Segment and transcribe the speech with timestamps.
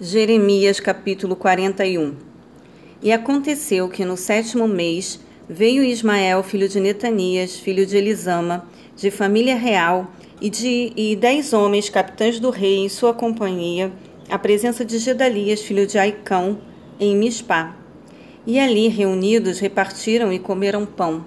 [0.00, 2.16] Jeremias capítulo 41
[3.02, 8.66] E aconteceu que no sétimo mês veio Ismael, filho de Netanias, filho de Elisama,
[8.96, 10.10] de família real,
[10.40, 13.92] e, de, e dez homens, capitães do rei, em sua companhia,
[14.30, 16.58] à presença de Gedalias, filho de Aicão,
[16.98, 17.76] em Mispá.
[18.46, 21.24] E ali, reunidos, repartiram e comeram pão.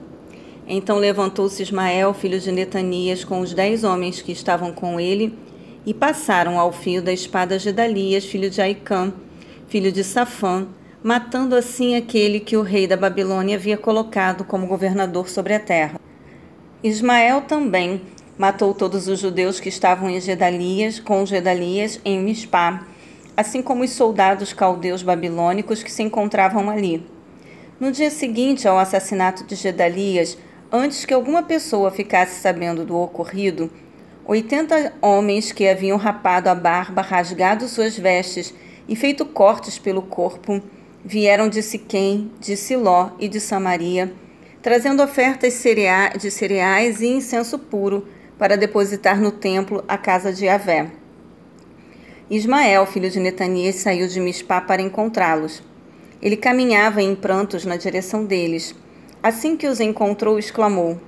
[0.68, 5.38] Então levantou-se Ismael, filho de Netanias, com os dez homens que estavam com ele,
[5.86, 9.14] e passaram ao fio da espada Gedalias, filho de Aicã,
[9.68, 10.68] filho de Safã,
[11.04, 16.00] matando assim aquele que o rei da Babilônia havia colocado como governador sobre a terra.
[16.84, 18.02] Ismael também
[18.38, 22.86] matou todos os judeus que estavam em Gedalias, com Gedalias em Mispá,
[23.38, 27.06] assim como os soldados caldeus babilônicos que se encontravam ali.
[27.80, 30.38] No dia seguinte ao assassinato de Gedalias,
[30.72, 33.70] antes que alguma pessoa ficasse sabendo do ocorrido,
[34.28, 38.52] Oitenta homens que haviam rapado a barba, rasgado suas vestes
[38.90, 40.64] e feito cortes pelo corpo,
[41.04, 44.12] vieram de Siquém, de Siló e de Samaria,
[44.64, 45.54] trazendo ofertas
[46.20, 50.90] de cereais e incenso puro para depositar no templo a casa de Avé.
[52.28, 55.62] Ismael, filho de Netanias, saiu de Mispá para encontrá-los.
[56.20, 58.74] Ele caminhava em prantos na direção deles.
[59.22, 61.00] Assim que os encontrou, exclamou: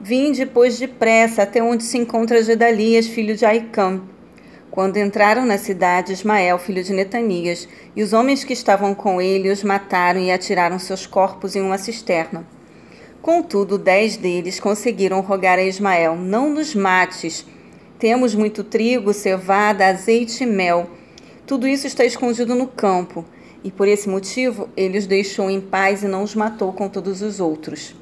[0.00, 4.02] Vinde, pois, depressa até onde se encontra Gedalias, filho de Aicã.
[4.70, 7.66] Quando entraram na cidade, Ismael, filho de Netanias,
[7.96, 11.78] e os homens que estavam com ele os mataram e atiraram seus corpos em uma
[11.78, 12.46] cisterna.
[13.22, 17.46] Contudo, dez deles conseguiram rogar a Ismael: Não nos mates.
[17.98, 20.90] Temos muito trigo, cevada, azeite e mel.
[21.46, 23.24] Tudo isso está escondido no campo.
[23.64, 27.22] E por esse motivo ele os deixou em paz e não os matou com todos
[27.22, 27.96] os outros.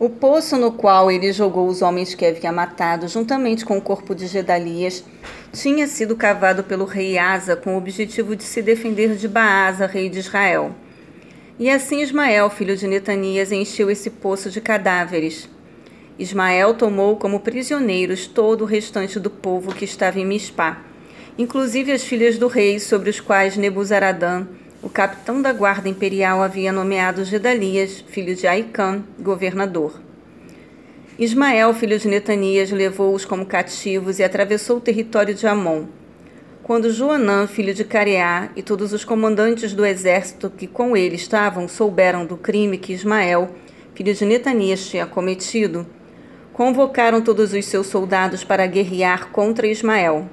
[0.00, 4.14] O poço no qual ele jogou os homens que havia matado, juntamente com o corpo
[4.14, 5.04] de Gedalias,
[5.52, 10.08] tinha sido cavado pelo rei Asa com o objetivo de se defender de Baasa, rei
[10.08, 10.72] de Israel.
[11.58, 15.48] E assim Ismael, filho de Netanias, encheu esse poço de cadáveres.
[16.16, 20.80] Ismael tomou como prisioneiros todo o restante do povo que estava em Mispá,
[21.36, 24.46] inclusive as filhas do rei, sobre os quais Nebuzaradã,
[24.80, 30.00] o capitão da guarda imperial havia nomeado Gedalias, filho de Aicã, governador.
[31.18, 35.86] Ismael, filho de Netanias, levou-os como cativos e atravessou o território de Amon.
[36.62, 41.66] Quando Joanã, filho de Careá, e todos os comandantes do exército que com ele estavam
[41.66, 43.50] souberam do crime que Ismael,
[43.94, 45.84] filho de Netanias, tinha cometido,
[46.52, 50.28] convocaram todos os seus soldados para guerrear contra Ismael.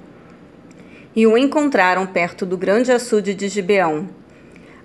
[1.16, 4.08] E o encontraram perto do grande açude de Gibeão.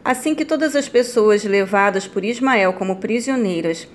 [0.02, 3.86] Assim que todas as pessoas levadas por Ismael como prisioneiras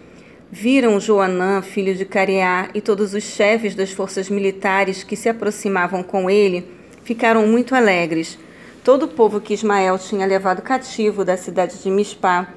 [0.52, 6.04] viram Joanã, filho de Careá, e todos os chefes das forças militares que se aproximavam
[6.04, 6.70] com ele,
[7.04, 8.38] ficaram muito alegres.
[8.84, 12.54] Todo o povo que Ismael tinha levado cativo da cidade de Mispá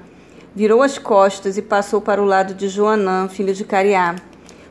[0.54, 4.14] virou as costas e passou para o lado de Joanã, filho de Careá.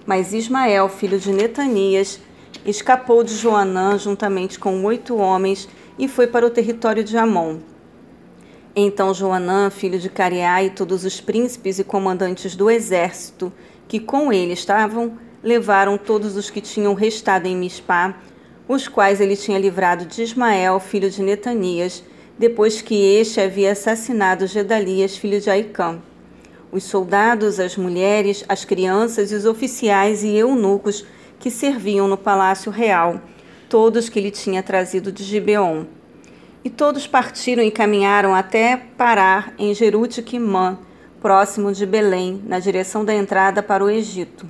[0.05, 2.19] Mas Ismael, filho de Netanias,
[2.63, 5.67] escapou de Joanã juntamente com oito homens
[5.97, 7.57] e foi para o território de Amon.
[8.79, 13.51] Então Joanã, filho de Careá, e todos os príncipes e comandantes do exército
[13.87, 18.15] que com ele estavam, levaram todos os que tinham restado em Mispá,
[18.67, 22.03] os quais ele tinha livrado de Ismael, filho de Netanias,
[22.37, 25.99] depois que este havia assassinado Gedalias, filho de Aicã.
[26.71, 31.03] Os soldados, as mulheres, as crianças e os oficiais e eunucos
[31.39, 33.21] que serviam no palácio real,
[33.67, 35.96] todos que ele tinha trazido de Gibeon.
[36.67, 40.77] E todos partiram e caminharam até parar em Jerutiquimã,
[41.21, 44.45] próximo de Belém, na direção da entrada para o Egito.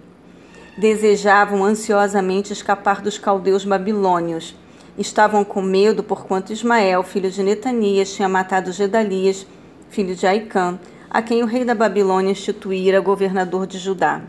[0.75, 4.55] Desejavam ansiosamente escapar dos caldeus babilônios.
[4.97, 9.45] Estavam com medo porquanto Ismael, filho de Netanias, tinha matado Gedalias,
[9.91, 10.79] filho de Aicã,
[11.11, 14.23] a quem o rei da Babilônia instituíra governador de Judá.